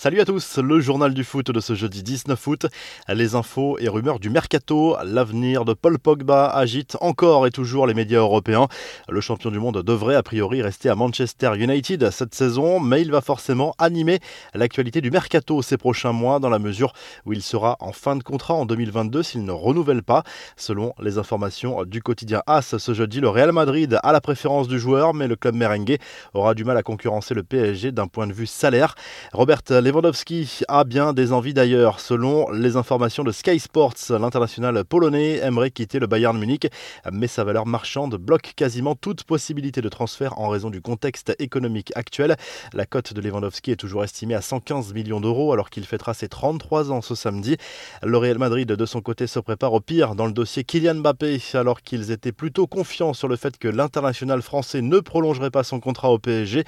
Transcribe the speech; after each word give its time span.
Salut 0.00 0.20
à 0.20 0.24
tous, 0.24 0.58
le 0.58 0.78
journal 0.78 1.12
du 1.12 1.24
foot 1.24 1.50
de 1.50 1.58
ce 1.58 1.74
jeudi 1.74 2.04
19 2.04 2.46
août. 2.46 2.66
Les 3.08 3.34
infos 3.34 3.80
et 3.80 3.88
rumeurs 3.88 4.20
du 4.20 4.30
mercato. 4.30 4.96
L'avenir 5.02 5.64
de 5.64 5.74
Paul 5.74 5.98
Pogba 5.98 6.46
agite 6.46 6.96
encore 7.00 7.48
et 7.48 7.50
toujours 7.50 7.84
les 7.84 7.94
médias 7.94 8.20
européens. 8.20 8.68
Le 9.08 9.20
champion 9.20 9.50
du 9.50 9.58
monde 9.58 9.82
devrait 9.82 10.14
a 10.14 10.22
priori 10.22 10.62
rester 10.62 10.88
à 10.88 10.94
Manchester 10.94 11.50
United 11.56 12.12
cette 12.12 12.32
saison, 12.32 12.78
mais 12.78 13.02
il 13.02 13.10
va 13.10 13.20
forcément 13.20 13.74
animer 13.78 14.20
l'actualité 14.54 15.00
du 15.00 15.10
mercato 15.10 15.62
ces 15.62 15.76
prochains 15.76 16.12
mois 16.12 16.38
dans 16.38 16.48
la 16.48 16.60
mesure 16.60 16.92
où 17.26 17.32
il 17.32 17.42
sera 17.42 17.76
en 17.80 17.90
fin 17.90 18.14
de 18.14 18.22
contrat 18.22 18.54
en 18.54 18.66
2022 18.66 19.24
s'il 19.24 19.44
ne 19.44 19.50
renouvelle 19.50 20.04
pas. 20.04 20.22
Selon 20.56 20.94
les 21.00 21.18
informations 21.18 21.82
du 21.84 22.02
quotidien 22.02 22.44
AS 22.46 22.76
ce 22.78 22.94
jeudi, 22.94 23.20
le 23.20 23.30
Real 23.30 23.50
Madrid 23.50 23.98
a 24.00 24.12
la 24.12 24.20
préférence 24.20 24.68
du 24.68 24.78
joueur, 24.78 25.12
mais 25.12 25.26
le 25.26 25.34
club 25.34 25.56
merengue 25.56 25.98
aura 26.34 26.54
du 26.54 26.62
mal 26.62 26.76
à 26.76 26.84
concurrencer 26.84 27.34
le 27.34 27.42
PSG 27.42 27.90
d'un 27.90 28.06
point 28.06 28.28
de 28.28 28.32
vue 28.32 28.46
salaire. 28.46 28.94
Robert 29.32 29.64
Lewandowski 29.88 30.64
a 30.68 30.84
bien 30.84 31.14
des 31.14 31.32
envies 31.32 31.54
d'ailleurs. 31.54 31.98
Selon 31.98 32.50
les 32.50 32.76
informations 32.76 33.24
de 33.24 33.32
Sky 33.32 33.58
Sports, 33.58 33.94
l'international 34.10 34.84
polonais 34.84 35.36
aimerait 35.38 35.70
quitter 35.70 35.98
le 35.98 36.06
Bayern 36.06 36.38
Munich, 36.38 36.68
mais 37.10 37.26
sa 37.26 37.42
valeur 37.42 37.64
marchande 37.64 38.16
bloque 38.16 38.52
quasiment 38.54 38.94
toute 38.94 39.24
possibilité 39.24 39.80
de 39.80 39.88
transfert 39.88 40.38
en 40.38 40.50
raison 40.50 40.68
du 40.68 40.82
contexte 40.82 41.34
économique 41.38 41.90
actuel. 41.94 42.36
La 42.74 42.84
cote 42.84 43.14
de 43.14 43.22
Lewandowski 43.22 43.70
est 43.70 43.76
toujours 43.76 44.04
estimée 44.04 44.34
à 44.34 44.42
115 44.42 44.92
millions 44.92 45.22
d'euros 45.22 45.54
alors 45.54 45.70
qu'il 45.70 45.86
fêtera 45.86 46.12
ses 46.12 46.28
33 46.28 46.92
ans 46.92 47.00
ce 47.00 47.14
samedi. 47.14 47.56
Le 48.02 48.18
Real 48.18 48.36
Madrid, 48.36 48.70
de 48.70 48.86
son 48.86 49.00
côté, 49.00 49.26
se 49.26 49.38
prépare 49.38 49.72
au 49.72 49.80
pire 49.80 50.14
dans 50.14 50.26
le 50.26 50.32
dossier 50.32 50.64
Kylian 50.64 50.96
Mbappé 50.96 51.40
alors 51.54 51.80
qu'ils 51.80 52.10
étaient 52.10 52.32
plutôt 52.32 52.66
confiants 52.66 53.14
sur 53.14 53.26
le 53.26 53.36
fait 53.36 53.56
que 53.56 53.68
l'international 53.68 54.42
français 54.42 54.82
ne 54.82 55.00
prolongerait 55.00 55.50
pas 55.50 55.64
son 55.64 55.80
contrat 55.80 56.10
au 56.10 56.18
PSG. 56.18 56.64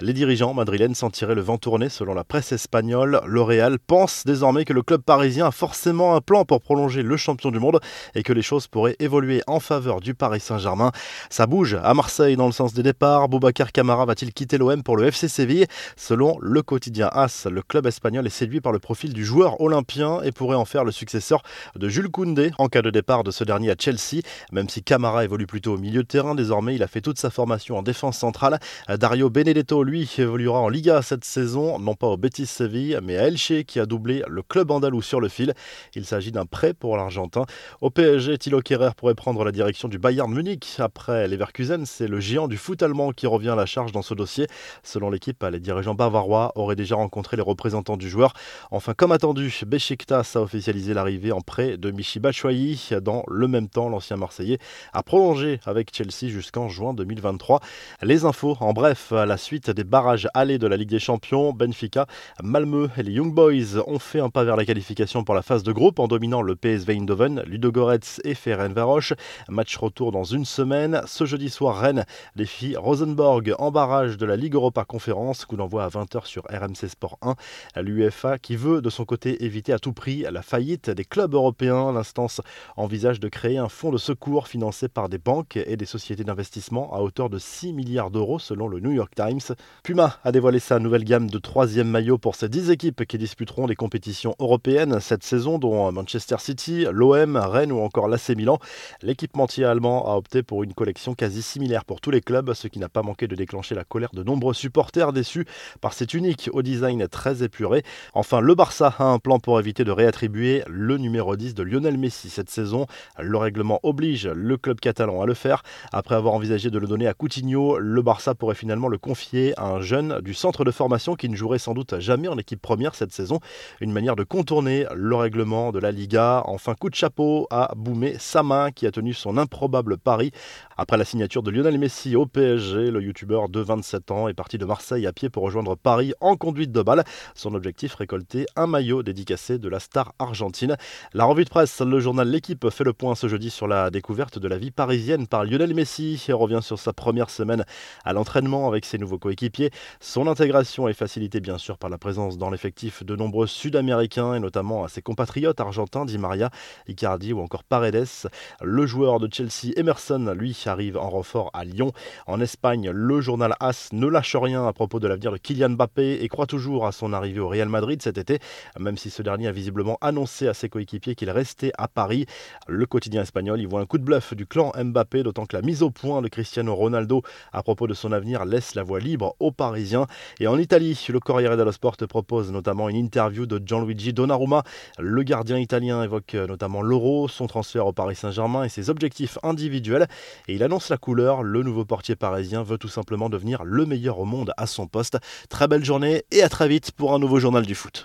Les 0.00 0.12
dirigeants 0.12 0.54
madrilènes 0.54 0.96
sentiraient 0.96 1.36
le 1.36 1.40
vent 1.40 1.56
tourner 1.56 1.88
selon 1.88 2.14
la 2.14 2.24
presse 2.24 2.52
espagnol, 2.64 3.20
L'Oréal 3.26 3.78
pense 3.78 4.24
désormais 4.24 4.64
que 4.64 4.72
le 4.72 4.80
club 4.80 5.02
parisien 5.02 5.46
a 5.46 5.50
forcément 5.50 6.16
un 6.16 6.22
plan 6.22 6.46
pour 6.46 6.62
prolonger 6.62 7.02
le 7.02 7.16
champion 7.18 7.50
du 7.50 7.58
monde 7.58 7.78
et 8.14 8.22
que 8.22 8.32
les 8.32 8.40
choses 8.40 8.68
pourraient 8.68 8.96
évoluer 9.00 9.42
en 9.46 9.60
faveur 9.60 10.00
du 10.00 10.14
Paris 10.14 10.40
Saint-Germain. 10.40 10.90
Ça 11.28 11.46
bouge 11.46 11.76
à 11.82 11.92
Marseille 11.92 12.36
dans 12.36 12.46
le 12.46 12.52
sens 12.52 12.72
des 12.72 12.82
départs. 12.82 13.28
Boubacar 13.28 13.70
Camara 13.70 14.06
va-t-il 14.06 14.32
quitter 14.32 14.56
l'OM 14.56 14.82
pour 14.82 14.96
le 14.96 15.04
FC 15.04 15.28
Séville? 15.28 15.66
Selon 15.96 16.38
le 16.40 16.62
quotidien 16.62 17.10
AS, 17.12 17.46
le 17.50 17.60
club 17.60 17.86
espagnol 17.86 18.26
est 18.26 18.30
séduit 18.30 18.62
par 18.62 18.72
le 18.72 18.78
profil 18.78 19.12
du 19.12 19.26
joueur 19.26 19.60
olympien 19.60 20.22
et 20.22 20.32
pourrait 20.32 20.56
en 20.56 20.64
faire 20.64 20.84
le 20.84 20.92
successeur 20.92 21.42
de 21.76 21.88
Jules 21.90 22.08
Koundé 22.08 22.50
en 22.56 22.68
cas 22.68 22.80
de 22.80 22.88
départ 22.88 23.24
de 23.24 23.30
ce 23.30 23.44
dernier 23.44 23.72
à 23.72 23.74
Chelsea. 23.78 24.22
Même 24.52 24.70
si 24.70 24.82
Camara 24.82 25.24
évolue 25.24 25.46
plutôt 25.46 25.74
au 25.74 25.78
milieu 25.78 26.02
de 26.02 26.08
terrain, 26.08 26.34
désormais 26.34 26.74
il 26.74 26.82
a 26.82 26.88
fait 26.88 27.02
toute 27.02 27.18
sa 27.18 27.28
formation 27.28 27.76
en 27.76 27.82
défense 27.82 28.16
centrale. 28.16 28.58
Dario 28.88 29.28
Benedetto, 29.28 29.84
lui, 29.84 30.10
évoluera 30.16 30.60
en 30.60 30.70
Liga 30.70 31.02
cette 31.02 31.26
saison, 31.26 31.78
non 31.78 31.94
pas 31.94 32.06
au 32.06 32.16
Betis 32.16 32.53
Séville, 32.54 32.98
mais 33.02 33.16
à 33.16 33.26
Elche 33.26 33.64
qui 33.66 33.80
a 33.80 33.86
doublé 33.86 34.22
le 34.28 34.42
club 34.42 34.70
andalou 34.70 35.02
sur 35.02 35.20
le 35.20 35.28
fil. 35.28 35.54
Il 35.94 36.04
s'agit 36.04 36.30
d'un 36.30 36.46
prêt 36.46 36.72
pour 36.72 36.96
l'Argentin. 36.96 37.46
Au 37.80 37.90
PSG, 37.90 38.38
Thilo 38.38 38.60
Kerrer 38.60 38.90
pourrait 38.96 39.16
prendre 39.16 39.44
la 39.44 39.50
direction 39.50 39.88
du 39.88 39.98
Bayern 39.98 40.32
Munich. 40.32 40.76
Après 40.78 41.26
Leverkusen, 41.26 41.84
c'est 41.84 42.06
le 42.06 42.20
géant 42.20 42.46
du 42.46 42.56
foot 42.56 42.80
allemand 42.82 43.10
qui 43.10 43.26
revient 43.26 43.50
à 43.50 43.56
la 43.56 43.66
charge 43.66 43.90
dans 43.90 44.02
ce 44.02 44.14
dossier. 44.14 44.46
Selon 44.84 45.10
l'équipe, 45.10 45.44
les 45.50 45.58
dirigeants 45.58 45.94
bavarois 45.94 46.52
auraient 46.54 46.76
déjà 46.76 46.94
rencontré 46.94 47.36
les 47.36 47.42
représentants 47.42 47.96
du 47.96 48.08
joueur. 48.08 48.34
Enfin, 48.70 48.94
comme 48.94 49.10
attendu, 49.10 49.52
Besiktas 49.66 50.32
a 50.36 50.38
officialisé 50.38 50.94
l'arrivée 50.94 51.32
en 51.32 51.40
prêt 51.40 51.76
de 51.76 51.90
Michi 51.90 52.20
Batshuayi. 52.20 52.90
Dans 53.02 53.24
le 53.28 53.48
même 53.48 53.68
temps, 53.68 53.88
l'ancien 53.88 54.16
Marseillais 54.16 54.58
a 54.92 55.02
prolongé 55.02 55.58
avec 55.66 55.90
Chelsea 55.92 56.30
jusqu'en 56.30 56.68
juin 56.68 56.94
2023. 56.94 57.60
Les 58.02 58.24
infos, 58.24 58.56
en 58.60 58.72
bref, 58.72 59.12
à 59.12 59.26
la 59.26 59.36
suite 59.36 59.70
des 59.70 59.84
barrages 59.84 60.28
allés 60.34 60.58
de 60.58 60.68
la 60.68 60.76
Ligue 60.76 60.90
des 60.90 61.00
Champions, 61.00 61.52
Benfica, 61.52 62.06
Malmö 62.44 62.88
et 62.98 63.02
les 63.02 63.12
Young 63.12 63.32
Boys 63.32 63.82
ont 63.86 63.98
fait 63.98 64.20
un 64.20 64.28
pas 64.28 64.44
vers 64.44 64.56
la 64.56 64.66
qualification 64.66 65.24
pour 65.24 65.34
la 65.34 65.40
phase 65.40 65.62
de 65.62 65.72
groupe 65.72 65.98
en 65.98 66.08
dominant 66.08 66.42
le 66.42 66.54
PSV 66.56 66.92
Eindhoven, 66.92 67.42
Ludogorets 67.46 68.20
et 68.22 68.34
Ferencvaros. 68.34 69.14
Match 69.48 69.74
retour 69.78 70.12
dans 70.12 70.24
une 70.24 70.44
semaine. 70.44 71.00
Ce 71.06 71.24
jeudi 71.24 71.48
soir, 71.48 71.78
Rennes 71.78 72.04
défie 72.36 72.76
Rosenborg 72.76 73.54
en 73.58 73.70
barrage 73.70 74.18
de 74.18 74.26
la 74.26 74.36
Ligue 74.36 74.56
Europa 74.56 74.84
Conférence, 74.84 75.46
coup 75.46 75.56
d'envoi 75.56 75.84
à 75.84 75.88
20h 75.88 76.26
sur 76.26 76.42
RMC 76.50 76.86
Sport 76.86 77.18
1. 77.22 77.80
L'UEFA 77.80 78.36
qui 78.36 78.56
veut 78.56 78.82
de 78.82 78.90
son 78.90 79.06
côté 79.06 79.42
éviter 79.46 79.72
à 79.72 79.78
tout 79.78 79.94
prix 79.94 80.26
la 80.30 80.42
faillite 80.42 80.90
des 80.90 81.06
clubs 81.06 81.32
européens. 81.32 81.92
L'instance 81.92 82.42
envisage 82.76 83.20
de 83.20 83.28
créer 83.30 83.56
un 83.56 83.70
fonds 83.70 83.90
de 83.90 83.96
secours 83.96 84.48
financé 84.48 84.88
par 84.88 85.08
des 85.08 85.16
banques 85.16 85.56
et 85.56 85.78
des 85.78 85.86
sociétés 85.86 86.24
d'investissement 86.24 86.94
à 86.94 87.00
hauteur 87.00 87.30
de 87.30 87.38
6 87.38 87.72
milliards 87.72 88.10
d'euros 88.10 88.38
selon 88.38 88.68
le 88.68 88.80
New 88.80 88.92
York 88.92 89.14
Times. 89.14 89.56
Puma 89.82 90.18
a 90.22 90.30
dévoilé 90.30 90.58
sa 90.58 90.78
nouvelle 90.78 91.04
gamme 91.04 91.30
de 91.30 91.38
troisième 91.38 91.88
maillot 91.88 92.18
pour 92.18 92.33
ses 92.34 92.48
10 92.48 92.70
équipes 92.70 93.04
qui 93.04 93.18
disputeront 93.18 93.66
des 93.66 93.74
compétitions 93.74 94.34
européennes 94.38 94.98
cette 95.00 95.24
saison, 95.24 95.58
dont 95.58 95.90
Manchester 95.92 96.36
City, 96.38 96.86
l'OM, 96.90 97.36
Rennes 97.36 97.72
ou 97.72 97.80
encore 97.80 98.08
l'AC 98.08 98.30
Milan. 98.30 98.58
L'équipementier 99.02 99.64
allemand 99.64 100.10
a 100.10 100.16
opté 100.16 100.42
pour 100.42 100.62
une 100.62 100.74
collection 100.74 101.14
quasi 101.14 101.42
similaire 101.42 101.84
pour 101.84 102.00
tous 102.00 102.10
les 102.10 102.20
clubs, 102.20 102.52
ce 102.54 102.68
qui 102.68 102.78
n'a 102.78 102.88
pas 102.88 103.02
manqué 103.02 103.26
de 103.26 103.36
déclencher 103.36 103.74
la 103.74 103.84
colère 103.84 104.10
de 104.12 104.22
nombreux 104.22 104.54
supporters 104.54 105.12
déçus 105.12 105.46
par 105.80 105.92
cet 105.92 106.14
unique 106.14 106.50
au 106.52 106.62
design 106.62 107.06
très 107.08 107.42
épuré. 107.42 107.82
Enfin, 108.14 108.40
le 108.40 108.54
Barça 108.54 108.94
a 108.98 109.04
un 109.04 109.18
plan 109.18 109.38
pour 109.38 109.58
éviter 109.60 109.84
de 109.84 109.90
réattribuer 109.90 110.62
le 110.66 110.98
numéro 110.98 111.36
10 111.36 111.54
de 111.54 111.62
Lionel 111.62 111.98
Messi 111.98 112.30
cette 112.30 112.50
saison. 112.50 112.86
Le 113.18 113.36
règlement 113.38 113.80
oblige 113.82 114.26
le 114.26 114.56
club 114.56 114.80
catalan 114.80 115.22
à 115.22 115.26
le 115.26 115.34
faire. 115.34 115.62
Après 115.92 116.14
avoir 116.14 116.34
envisagé 116.34 116.70
de 116.70 116.78
le 116.78 116.86
donner 116.86 117.06
à 117.06 117.14
Coutinho, 117.14 117.78
le 117.78 118.02
Barça 118.02 118.34
pourrait 118.34 118.54
finalement 118.54 118.88
le 118.88 118.98
confier 118.98 119.52
à 119.58 119.66
un 119.66 119.80
jeune 119.80 120.20
du 120.20 120.34
centre 120.34 120.64
de 120.64 120.70
formation 120.70 121.14
qui 121.14 121.28
ne 121.28 121.36
jouerait 121.36 121.58
sans 121.58 121.74
doute 121.74 121.98
jamais 122.00 122.23
en 122.28 122.38
équipe 122.38 122.60
première 122.60 122.94
cette 122.94 123.12
saison. 123.12 123.40
Une 123.80 123.92
manière 123.92 124.16
de 124.16 124.24
contourner 124.24 124.86
le 124.94 125.16
règlement 125.16 125.72
de 125.72 125.78
la 125.78 125.90
Liga. 125.90 126.42
Enfin, 126.46 126.74
coup 126.74 126.90
de 126.90 126.94
chapeau 126.94 127.46
à 127.50 127.72
Boumé 127.76 128.16
Sama 128.18 128.70
qui 128.70 128.86
a 128.86 128.90
tenu 128.90 129.14
son 129.14 129.38
improbable 129.38 129.98
pari. 129.98 130.32
Après 130.76 130.96
la 130.96 131.04
signature 131.04 131.42
de 131.42 131.50
Lionel 131.50 131.78
Messi 131.78 132.16
au 132.16 132.26
PSG, 132.26 132.90
le 132.90 133.02
youtubeur 133.02 133.48
de 133.48 133.60
27 133.60 134.10
ans 134.10 134.28
est 134.28 134.34
parti 134.34 134.58
de 134.58 134.64
Marseille 134.64 135.06
à 135.06 135.12
pied 135.12 135.30
pour 135.30 135.42
rejoindre 135.42 135.76
Paris 135.76 136.12
en 136.20 136.36
conduite 136.36 136.72
de 136.72 136.82
balle. 136.82 137.04
Son 137.34 137.54
objectif, 137.54 137.94
récolter 137.94 138.46
un 138.56 138.66
maillot 138.66 139.02
dédicacé 139.02 139.58
de 139.58 139.68
la 139.68 139.80
star 139.80 140.14
argentine. 140.18 140.76
La 141.12 141.24
revue 141.24 141.44
de 141.44 141.50
presse, 141.50 141.80
le 141.80 142.00
journal 142.00 142.28
L'équipe 142.28 142.68
fait 142.70 142.84
le 142.84 142.92
point 142.92 143.14
ce 143.14 143.28
jeudi 143.28 143.50
sur 143.50 143.68
la 143.68 143.90
découverte 143.90 144.38
de 144.38 144.48
la 144.48 144.58
vie 144.58 144.70
parisienne 144.70 145.26
par 145.26 145.44
Lionel 145.44 145.74
Messi 145.74 146.22
et 146.28 146.32
revient 146.32 146.60
sur 146.62 146.78
sa 146.78 146.92
première 146.92 147.30
semaine 147.30 147.64
à 148.04 148.12
l'entraînement 148.12 148.66
avec 148.66 148.84
ses 148.84 148.98
nouveaux 148.98 149.18
coéquipiers. 149.18 149.70
Son 150.00 150.26
intégration 150.26 150.88
est 150.88 150.94
facilitée 150.94 151.40
bien 151.40 151.58
sûr 151.58 151.78
par 151.78 151.90
la 151.90 151.98
présence 151.98 152.13
dans 152.14 152.50
l'effectif 152.50 153.04
de 153.04 153.16
nombreux 153.16 153.46
Sud-Américains 153.46 154.34
et 154.34 154.40
notamment 154.40 154.84
à 154.84 154.88
ses 154.88 155.02
compatriotes 155.02 155.58
argentins, 155.58 156.04
Di 156.04 156.16
Maria, 156.16 156.50
Icardi 156.86 157.32
ou 157.32 157.40
encore 157.40 157.64
Paredes. 157.64 158.28
Le 158.62 158.86
joueur 158.86 159.18
de 159.18 159.28
Chelsea, 159.32 159.72
Emerson, 159.76 160.34
lui, 160.38 160.56
arrive 160.66 160.96
en 160.96 161.10
renfort 161.10 161.50
à 161.54 161.64
Lyon. 161.64 161.92
En 162.26 162.40
Espagne, 162.40 162.90
le 162.90 163.20
journal 163.20 163.54
AS 163.58 163.88
ne 163.92 164.06
lâche 164.06 164.36
rien 164.36 164.66
à 164.66 164.72
propos 164.72 165.00
de 165.00 165.08
l'avenir 165.08 165.32
de 165.32 165.38
Kylian 165.38 165.70
Mbappé 165.70 166.22
et 166.22 166.28
croit 166.28 166.46
toujours 166.46 166.86
à 166.86 166.92
son 166.92 167.12
arrivée 167.12 167.40
au 167.40 167.48
Real 167.48 167.68
Madrid 167.68 168.00
cet 168.00 168.16
été, 168.16 168.38
même 168.78 168.96
si 168.96 169.10
ce 169.10 169.22
dernier 169.22 169.48
a 169.48 169.52
visiblement 169.52 169.98
annoncé 170.00 170.46
à 170.46 170.54
ses 170.54 170.68
coéquipiers 170.68 171.16
qu'il 171.16 171.30
restait 171.30 171.72
à 171.78 171.88
Paris. 171.88 172.26
Le 172.68 172.86
quotidien 172.86 173.22
espagnol 173.22 173.60
y 173.60 173.66
voit 173.66 173.80
un 173.80 173.86
coup 173.86 173.98
de 173.98 174.04
bluff 174.04 174.34
du 174.34 174.46
clan 174.46 174.72
Mbappé, 174.76 175.24
d'autant 175.24 175.46
que 175.46 175.56
la 175.56 175.62
mise 175.62 175.82
au 175.82 175.90
point 175.90 176.22
de 176.22 176.28
Cristiano 176.28 176.74
Ronaldo 176.74 177.22
à 177.52 177.62
propos 177.64 177.88
de 177.88 177.94
son 177.94 178.12
avenir 178.12 178.44
laisse 178.44 178.76
la 178.76 178.84
voie 178.84 179.00
libre 179.00 179.34
aux 179.40 179.50
Parisiens. 179.50 180.06
Et 180.38 180.46
en 180.46 180.58
Italie, 180.58 180.98
le 181.08 181.18
Corriere 181.18 181.56
dello 181.56 181.72
Sport 181.72 181.93
propose 182.02 182.50
notamment 182.50 182.88
une 182.88 182.96
interview 182.96 183.46
de 183.46 183.62
Gianluigi 183.64 184.12
Donnarumma. 184.12 184.64
Le 184.98 185.22
gardien 185.22 185.58
italien 185.58 186.02
évoque 186.02 186.34
notamment 186.34 186.82
l'euro, 186.82 187.28
son 187.28 187.46
transfert 187.46 187.86
au 187.86 187.92
Paris 187.92 188.16
Saint-Germain 188.16 188.64
et 188.64 188.68
ses 188.68 188.90
objectifs 188.90 189.38
individuels. 189.44 190.08
Et 190.48 190.54
il 190.54 190.62
annonce 190.64 190.88
la 190.88 190.96
couleur, 190.96 191.44
le 191.44 191.62
nouveau 191.62 191.84
portier 191.84 192.16
parisien 192.16 192.64
veut 192.64 192.78
tout 192.78 192.88
simplement 192.88 193.28
devenir 193.28 193.62
le 193.62 193.86
meilleur 193.86 194.18
au 194.18 194.24
monde 194.24 194.52
à 194.56 194.66
son 194.66 194.88
poste. 194.88 195.18
Très 195.48 195.68
belle 195.68 195.84
journée 195.84 196.24
et 196.32 196.42
à 196.42 196.48
très 196.48 196.66
vite 196.66 196.90
pour 196.90 197.14
un 197.14 197.20
nouveau 197.20 197.38
journal 197.38 197.64
du 197.64 197.76
foot. 197.76 198.02